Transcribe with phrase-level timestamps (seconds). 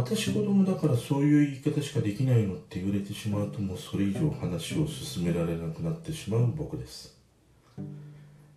[0.00, 7.18] 私子供だからそういう言い方しかできないのって言われてしまうともうそれ以上話を進められなくなってしまう僕です。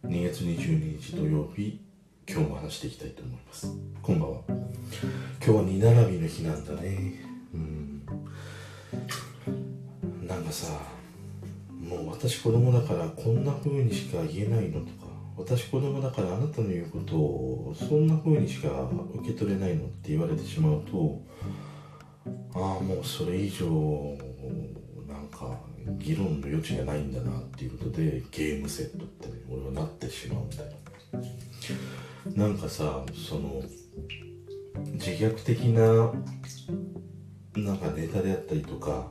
[0.05, 1.81] 2月22日土曜日
[2.29, 3.68] 今日も話していきたいと思います。
[4.01, 4.41] こんばんは。
[4.47, 4.57] 今
[5.41, 7.25] 日は二並びの日なんだね。
[7.54, 8.05] うん。
[10.25, 10.79] なんかさ
[11.82, 15.03] もう私子供だからこんな風にしか言えないのとか
[15.38, 21.21] 私子供だからあなたの言うことをそんな風にしか受け取れないのって言われてしまうと
[22.56, 23.65] ああもうそれ以上
[25.07, 25.59] なんか
[25.97, 30.65] 議論の余地がないんだなっていうことでゲームセットってね俺はなってしまうみたい
[32.36, 33.61] ななんかさその
[34.94, 36.11] 自虐的な
[37.56, 39.08] なんかネタであったりとか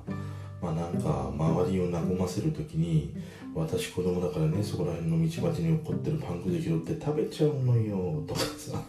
[0.61, 3.15] まあなんか周りを和ませる時に
[3.55, 8.83] 私子供だからねそこら辺の道端に起こってるパンくず拾って食べちゃうのよとかさ。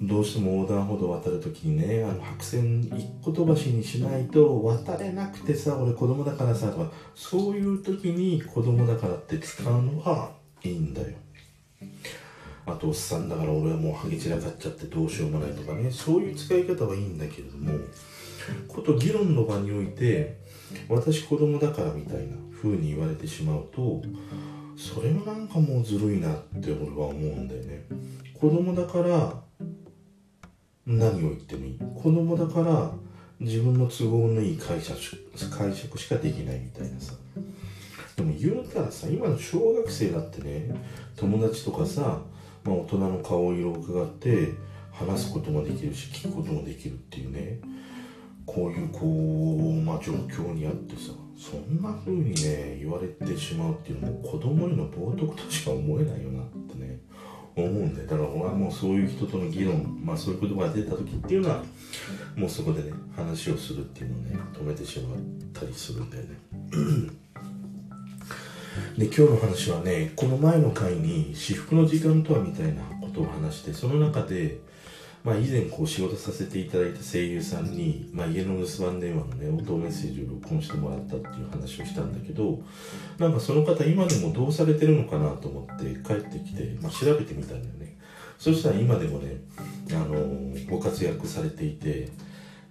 [0.00, 10.30] どうしても横断歩道渡るときにねあの白線一個飛ばしにしないと渡れなくてさ俺子供だからさとかそういう時に子供だからって使うのは
[10.62, 11.16] いいんだよ。
[12.64, 15.90] あとおっさんだから俺はもうハゲ散らかっちゃってどうしようもないとかね。
[15.90, 17.72] そういう使い方はいいんだけれども
[18.68, 20.38] こと議論の場において
[20.88, 24.02] 私子供だからみたいな風に言われてしまうと
[24.76, 27.84] それはなんかもうずるいなって俺は思うんだよね。
[28.32, 29.34] 子供だから
[30.86, 31.78] 何を言ってもいい。
[31.78, 32.92] 子供だから
[33.40, 34.98] 自分の都合のいい解釈
[35.50, 37.14] 解釈しかできないみたいなさ。
[38.16, 40.74] でも言うたらさ今の小学生だってね
[41.16, 42.22] 友達とかさ、
[42.64, 44.52] まあ、大人の顔色を伺って
[44.92, 47.60] 話すこともできるし聞くこともできるっていうね。
[48.48, 49.37] こういうこう、
[50.02, 56.98] 状況にあってさそんな風にね言われてしまうっていうのも子供への冒涜としか思えないよなってね
[57.56, 61.62] 思うんでだから俺はもうそういう人との議論まあそういう言葉が出た時っていうのは
[62.36, 65.18] もうそこでね話をするっていうのをね止めてしまっ
[65.52, 66.38] たりするんだよね。
[68.96, 74.60] で今日の話はねこの前の回に至福の時間とはみたいなことを話してその中で
[75.24, 82.60] まあ、以前こう仕事させていただいた声優さんに、まあ、家の留守番電話のね音メッセージを録音してもらったっていう話をしたんだけど
[83.18, 87.98] なんかその方今でもどうされてるのかなと思って帰ってきて、まあ、調べてみたんだよね。
[88.38, 89.40] そしたら今でもね、
[89.90, 92.08] あの、ご活躍されていて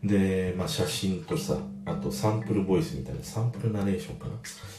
[0.01, 4.33] で、まあ、写真とさあとサンプルボイスみたいなサンプルナレーションかな？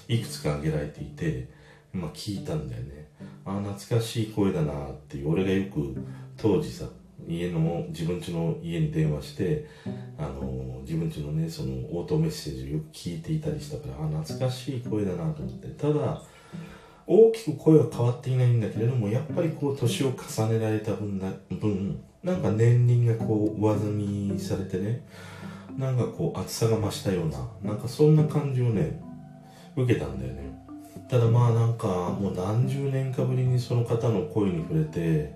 [0.08, 1.48] いくつか挙げられていて、
[1.92, 3.08] まあ、聞いたんだよね。
[3.44, 5.94] ああ懐かしい声だなっていう俺がよく
[6.36, 6.86] 当時さ
[7.26, 9.66] 家の自分家の家に電話して
[10.16, 15.68] あの自分家のねその応答メッセージをよく聞いていたりしたからあ懐かしい声だなと思って。
[15.68, 16.22] ただ
[17.10, 25.02] 大きく声は変わっていないんだけれどもやっぱりこう年を重ねられた分な分なんか年輪がこう上積みされてね
[25.78, 29.00] なんかこう厚さが増したようななんかそんな感じをね
[29.74, 30.48] 受けたんだよね。
[31.08, 35.32] ただまあなんかもう何十年かぶりにその方の声に触れて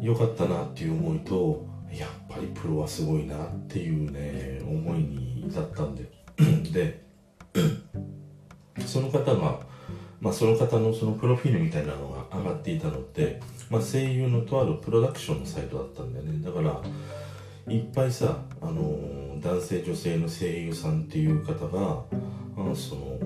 [0.00, 6.10] 良かったなっていう思いとやっぱりプロはすごいなっていうね思いに至ったんで。
[6.72, 7.04] で
[8.86, 9.60] その方が、
[10.20, 13.40] まあ、その方のそのプロフィールみたいなのが上がっていたのって、
[13.70, 16.44] まあ、声優のとあるプロダクションのサイトだったんだよね。
[16.44, 16.80] だから
[17.72, 22.02] いっぱいさ、あの、男性女性の声優さんっていう方が、
[22.56, 23.18] あその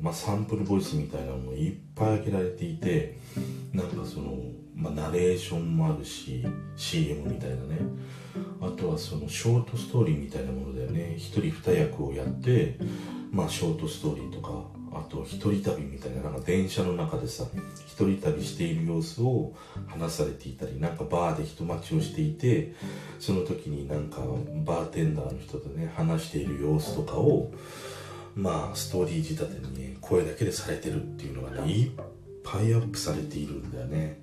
[0.00, 3.18] まあ、サンプルボイスみたいなのもいっぱい挙げられていて
[3.72, 4.36] なんかその
[4.80, 6.44] まあ、ナレーションもあるし
[6.74, 7.78] CM みたいなね。
[8.62, 11.14] あとはそのショートストーリーみたいなものだよね。
[11.18, 12.78] 一人二役をやって
[13.30, 17.44] まあショートストーリーとかあと一人旅みたいななんか電車の中でさ
[17.86, 19.52] 一人旅している様子を
[19.86, 22.74] 話されていたりなんかバーで人待ちをしていて
[23.18, 24.20] その時になんか
[24.64, 27.52] バーテンダーの人とね話している様子とかを
[28.34, 31.90] まあストーリー仕立てにね声だけでされてるっていうのがねいっ
[32.42, 34.20] ぱいアップされているんだよね。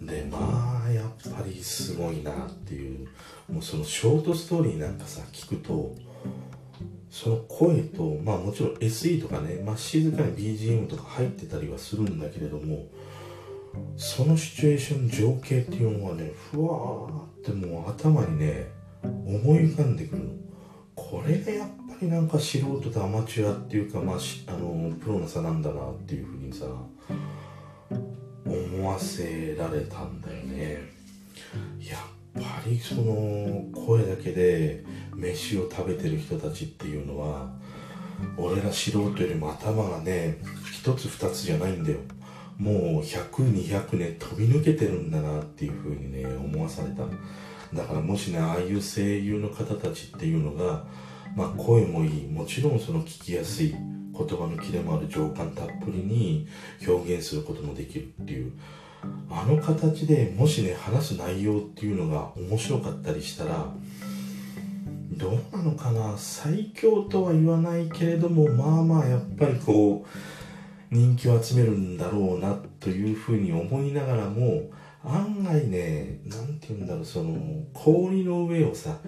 [0.00, 3.06] でまあやっぱりすごいなっていう
[3.50, 5.94] もうそのショートストーリーなんかさ聞くと
[7.10, 12.86] その声とまあもちろん SE とかね、まあ、静かに BGM とか入ってたりはするんだけれども
[13.96, 18.68] そのシチュエーション情景っていうのはねふわーってもう頭にね
[19.02, 20.24] 思い浮かんでくる。
[20.24, 20.30] の
[20.94, 26.66] これがやっぱりなんか素人とアマチュアっていうかまああのプロの差なんだなっていうふうにさ
[28.50, 30.78] 思わせられたんだよね。
[31.80, 37.50] やっぱりその声だけで飯を食べてる人たちっていうのは
[38.36, 40.38] 俺ら素人よりも頭がね
[40.72, 41.98] 一つ二つじゃないんだよ。
[42.58, 47.04] もう100200ね飛び抜けてるんだなっていう風にね思わされた。
[47.72, 50.84] だからもしねああいう声優の方たちっていうのが、
[51.36, 52.28] まあ、声もいい。
[52.28, 53.74] もちろんその聞きやすい。
[54.16, 56.46] 言葉のキレもある情感たっぷりに
[56.86, 58.52] 表現することもできるっていう。
[59.30, 63.72] あの形でもしね話す内容っていうのが面白かったりしたら
[65.12, 66.18] どうなのかな？
[66.18, 74.70] 最強とは言わないけれどもまあまあやっぱりこう人気を集めるんだろうなというふうに思いながらも
[75.02, 77.38] 案外ね何て言うんだろうその
[77.72, 78.98] 氷の上をさ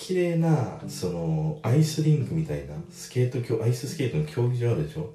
[0.00, 5.14] 綺麗なそのアイスリンクみたいなスケートアイススケートの競技場あるでしょ？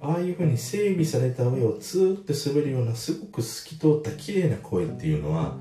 [0.00, 5.56] ああいう風に整備された上をツーって滑るようなすごく透き通った綺麗な声っていうのは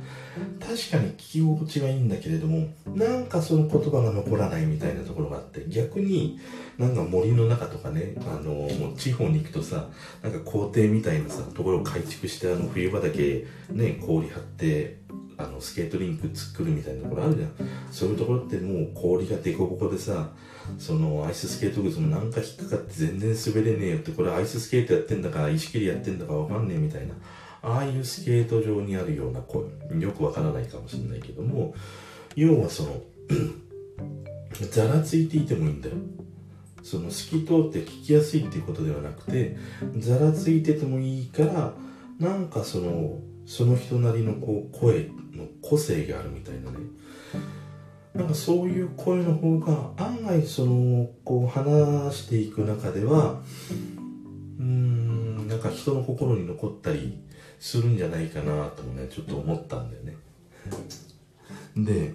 [0.60, 6.40] 確かに聞き心地はいいんだけれどもなんかその言葉が残らないみたいなところがあって逆に
[6.78, 9.88] なんか森の中とかねあのもう地方に行くとさ
[10.22, 14.98] なんか校庭みたいなさところを改築してあの冬場だけね氷張って
[15.44, 17.52] あのスケートリンク作るみたいなところあるじゃん。
[17.92, 20.30] そういうところってもう氷がデコボコでさ
[20.80, 27.14] そのアイススケート靴もなんか引っかかって全然滑れねえよってこれアイススケートやってんだから石切りやってんだかわかんねえみたいな
[27.62, 29.64] ああいうスケート場にあるような声。
[30.00, 31.74] よくわからないかもしれないけども
[32.36, 33.02] 要はその
[34.72, 35.96] ざらついていてもいいんだよ。
[36.84, 39.56] その透き通って聞きやすいっていうことではなくて
[40.00, 41.74] ざらついててもいいから
[42.20, 46.78] なんかそのその人なりのこう声の個性があるみたいなね。
[48.14, 53.42] なんかそういう声の方が案外そのこう話していく中では
[54.60, 57.18] うーんなんか人の心に残ったり
[57.60, 60.16] するんじゃないかなともねちょっと思ったんだよね。
[61.76, 62.14] で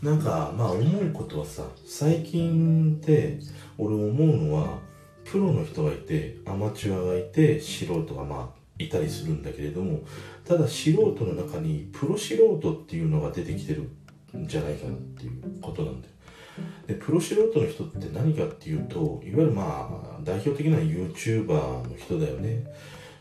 [0.00, 3.38] なんかまあ思うことはさ最近って
[3.78, 4.78] 俺思うのは
[5.24, 10.00] プロの人がいてアマチュアがいて素人がまあいたりするんだけれども
[10.44, 13.82] ただ素人の中にプロ素人っていうのが出てきてる
[14.36, 16.12] んじゃないかなっていうことなんだよ。
[16.86, 22.64] でプロ素人の人って何かっていうといわゆるまあ代表的な YouTuber の人だよね。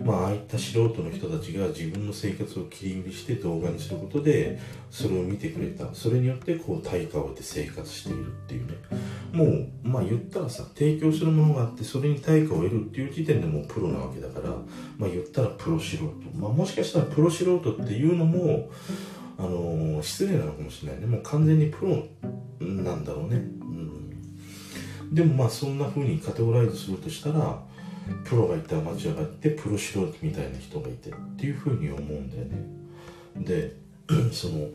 [0.05, 4.59] まあああいった素人の人たちが自分の生活を切り売りして動画にすることで
[4.89, 5.93] それを見てくれた。
[5.93, 8.73] それによってこう対価を得て生活しているっていうね。
[9.31, 14.49] もうまあ言ったらさ提供するものがあってそれに対価を得るっていう時点でもうプロなわけだから
[14.97, 16.11] まあ言ったらプロ素人。
[16.35, 18.69] まあもしかしたらプロ素人っていうのも
[19.37, 21.07] あのー、失礼なのかもしれないね。
[21.07, 22.03] もう完全にプロ
[22.59, 23.39] なんだろうね、う
[25.05, 27.63] ん、でもまあそんな風にカテゴライズするとしたら
[28.23, 32.81] プロがいてアマチュアがいてプロ素人みたいな人がいてっていう風に思うんだよね。
[33.37, 33.75] で
[34.31, 34.67] その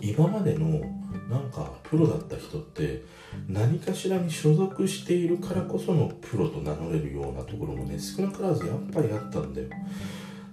[0.00, 0.80] 今までの
[1.28, 3.02] なんかプロだった人って
[3.48, 9.68] 何かしらに所属しているからこそのプロと名乗れるようなところもね少なからずやっぱりあったんだよ。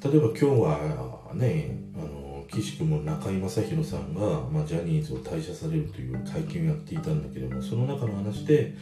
[0.03, 8.75] 例えば今日はねあの岸君も中居正広さんが、まあ、ジャニーズを退社されるという会見をやっていたんだけどもその中の話で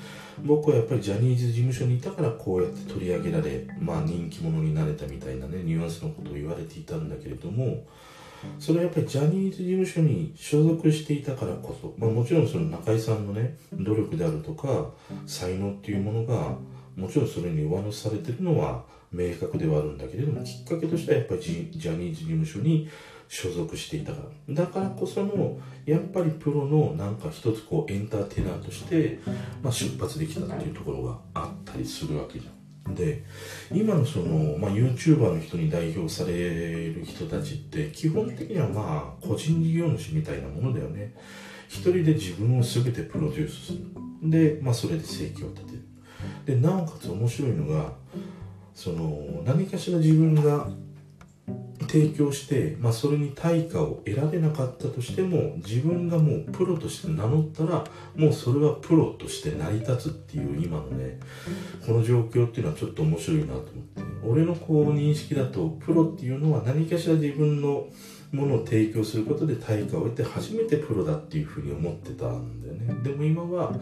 [0.44, 7.86] 僕はやっぱりジャニーズ事務所にいたからこうやって取り上げられ、まあ、人気者になれたみたいなねニュアンスのことを言われていたんだけれども
[8.60, 14.92] それはやっぱりジャニーズ事務所に所属していたからこそ、まあ、もちろんその中居さんのね努力であるとか
[15.26, 16.56] 才能っていうものが
[16.96, 22.90] もちろんそれに上乗せされてるのは明確ではあるんだけれどもきっかけとしてはやっぱりジャニーズ事務所に
[23.32, 24.20] 所属していたか
[24.50, 24.54] ら。
[24.54, 29.20] だからこそのやっぱりプロのなんか一つこうエンターテイナーとして、
[29.64, 32.94] まあ、出発できたっていうところがあったりするわけじゃん。
[32.94, 33.24] で
[33.72, 41.16] 今のその、まあ、YouTuber の人に代表される人たちって基本的にはまあ個人事業主みたいなものだよね。
[41.70, 43.80] 一人で自分を全てプロデュースする。
[44.30, 45.86] で、まあ、それで生計を立てる。
[46.46, 47.94] でなおかつ面白いのが
[48.76, 50.68] その何かしら自分が
[51.88, 57.84] 提供して、まあ、それに対価を得られなかったとしても自分がもうプロとして名乗ったら
[58.16, 61.20] もうそれはプロとして成り立つっていう今のね
[61.86, 67.88] この状況っていうのはちょっと面白いなと思って俺のこう認識だとプロっていうのは何かしら自分の
[68.32, 73.04] ものを提供することで対価を得て初めてプロだっていうふうに思ってたんだよね。
[73.04, 73.74] でも今は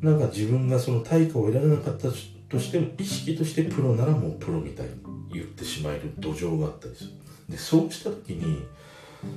[0.00, 2.08] なんか自分がその対価を得られなかった
[2.52, 4.92] として意識としてプロならもうプロみたいに
[5.32, 7.10] 言ってしまえる土壌があったりする。
[7.48, 8.62] でそうした時に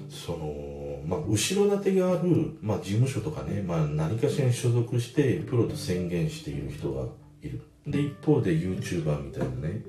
[0.10, 7.06] その、まあ、後ろ盾がある、まあ、事務所とかね、まあ、何かしらに所属してプロと宣言している人が
[7.42, 7.62] いる。
[7.88, 9.82] で一方で YouTuber みたいなね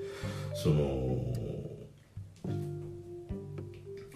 [0.55, 1.19] その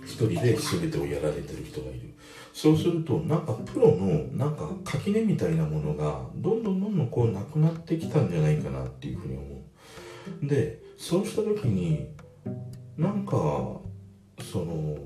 [0.05, 2.10] 一人で全てをやられてる人がいる。
[2.53, 9.65] そうするとなんかプロのなんか垣根みたいなものがどんどんどんどんこうなくなってきたんじゃないかなっていうふうに思
[10.43, 10.47] う。
[10.47, 12.09] でそうした時に
[12.97, 14.97] なんかその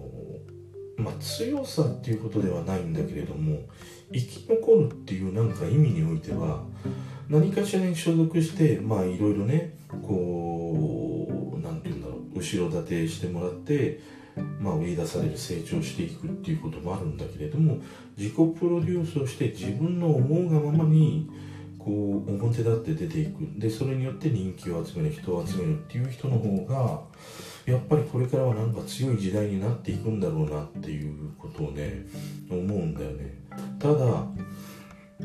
[0.97, 3.61] まあ強さっていうことではないんだけれども
[4.13, 6.65] 生き残るっていうなんか意味においては
[7.29, 14.01] 何かしらに所属してまあいろいろねこう何て言うんだろう後ろ盾してもらって
[14.61, 17.79] まあ、売り出される成長していくっていうこともあるんだけれども
[18.17, 21.31] 自己プロデュースをして自分の思うがままに
[21.79, 23.41] こう表立って出ていく。
[23.59, 27.03] でそれによって人気を集める人を集めるっていう人の方が
[27.67, 32.07] やっぱりこれからはなんか強い時代になっていくんだろうなっていうことをね
[32.51, 33.39] 思うんだよね。
[33.79, 33.99] ただ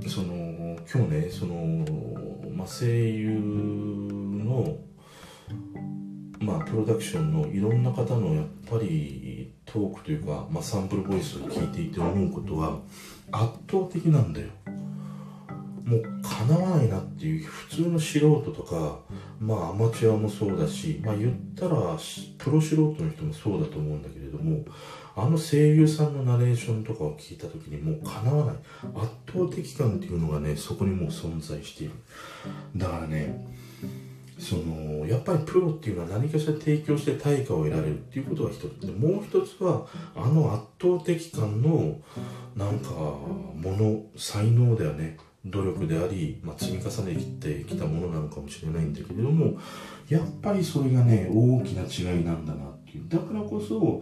[0.07, 1.85] その今日ねその、
[2.53, 4.77] まあ、声優の
[6.49, 12.79] まあプロダクションのいろんな方のやっぱりトークというか、まあ、サンプルボイスを聞いていて思うことは
[13.31, 14.47] 圧倒的なんだよ。
[15.85, 18.99] もうかなわないなっていう普通の素人とか
[19.39, 21.97] まあアマチュアもそうだしまあ言ったら
[22.37, 24.65] プロ素人の人もそうだと思うんだけれども
[25.15, 28.55] あの声優さんのナレーションとかを聞いた時にもうかなわない。
[28.95, 31.93] 圧倒的感っていうのがねそこにもう存在している。
[32.75, 33.47] だからね
[34.39, 38.87] そのやっぱりプロっていうのは何かしら提供して対価を得られるっていうことが一つ。
[38.87, 41.97] でもう一つはあの圧倒的感の
[42.55, 45.17] なんかもの才能だよね。
[45.45, 49.57] 努力であり、まあ、積み重ねてきたものなのかもしれないんだけれども
[50.09, 53.05] やっぱりそれがね大きな違いなんだなていう。
[53.07, 54.01] だからこそ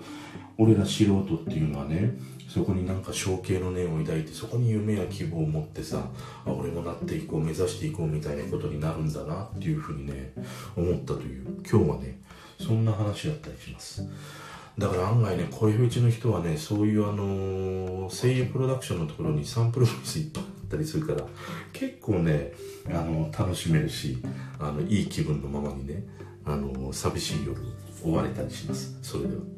[0.58, 2.18] 俺ら素人っていうのはね
[2.48, 6.10] そこになんか象形の念を抱いてそこに夢や希望を持ってさ
[6.46, 10.34] あ俺もなっていこう目指していこうみたいなことになるんだなっていうふうにね
[10.76, 11.46] 思ったという。
[11.70, 12.20] 今日はね
[12.60, 14.08] そんな話だったりします。
[14.78, 21.26] だから案外ね声フェチの人はねそういうあの声優プロダクションのところにサンプルボイスいっぱいあったりするから
[21.74, 22.54] 結構ね
[22.88, 24.20] あの楽しめるし
[24.60, 26.04] あのいい気分のままにね
[26.46, 27.60] あの寂しい夜
[28.04, 28.98] 追われたりします。
[29.02, 29.57] それでは。